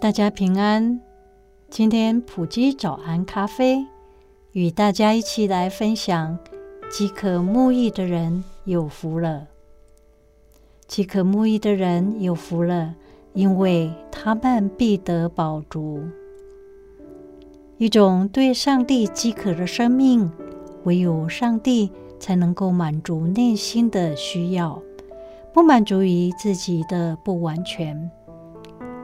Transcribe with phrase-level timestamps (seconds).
[0.00, 1.00] 大家平安，
[1.68, 3.84] 今天埔基早安咖啡
[4.52, 6.38] 与大家一起来分享：
[6.88, 9.48] 饥渴慕义的人有福了。
[10.86, 12.94] 饥渴慕义的人有福了，
[13.32, 16.00] 因为他们必得饱足。
[17.76, 20.30] 一种对上帝饥渴的生命，
[20.84, 24.80] 唯有上帝才能够满足内心的需要，
[25.52, 28.08] 不满足于自己的不完全。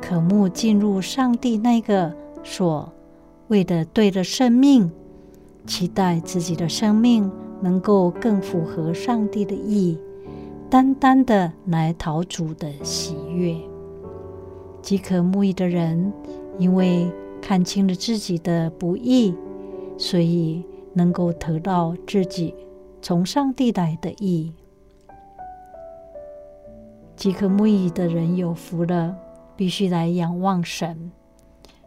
[0.07, 2.93] 渴慕进入上帝那个所
[3.49, 4.93] 谓的对的生命，
[5.67, 9.99] 期待自己的生命能够更符合上帝的意，
[10.69, 13.57] 单单的来讨主的喜悦。
[14.83, 16.13] 饥渴慕义的人，
[16.59, 19.35] 因为看清了自己的不义，
[19.97, 22.55] 所以能够得到自己
[23.01, 24.53] 从上帝来的义。
[27.17, 29.17] 饥渴慕义的人有福了。
[29.57, 31.11] 必须来仰望神。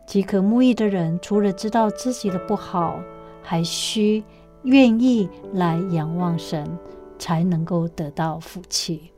[0.05, 2.99] 饥渴慕义的人，除了知道自己的不好，
[3.41, 4.23] 还需
[4.63, 6.65] 愿意来仰望神，
[7.19, 9.11] 才能够得到福气。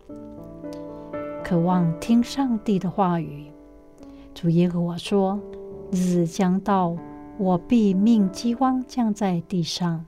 [1.43, 3.51] 渴望听上帝的话语。
[4.33, 5.39] 主耶和华说
[5.91, 6.95] ：“日子将到，
[7.37, 10.05] 我必命饥荒降在地上。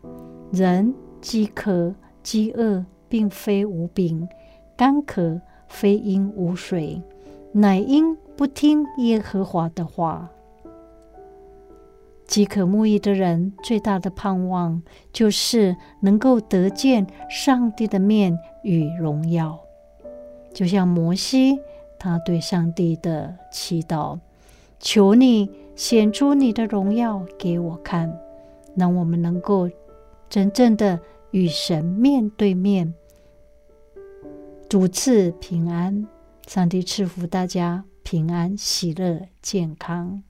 [0.52, 4.28] 人饥渴、饥饿，并非无饼；
[4.78, 7.02] 干渴，非因无水，
[7.54, 10.32] 乃因。”不听耶和华的话，
[12.26, 14.82] 饥渴慕义的人最大的盼望
[15.14, 19.60] 就是能够得见上帝的面与荣耀。
[20.52, 21.60] 就像摩西，
[22.00, 24.18] 他对上帝的祈祷
[24.80, 28.20] ：“求你显出你的荣耀给我看，
[28.74, 29.70] 让我们能够
[30.30, 31.00] 真正的
[31.30, 32.92] 与神面对面。”
[34.68, 36.08] 主赐平安，
[36.54, 37.86] 上帝赐福大家。
[38.04, 40.22] 平安、喜乐、健康。